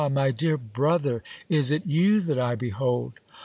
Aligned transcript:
my 0.11 0.31
dear 0.31 0.57
brother, 0.57 1.21
is 1.47 1.69
it 1.69 1.85
you 1.85 2.21
that 2.21 2.39
I 2.39 2.55
behold 2.55 3.19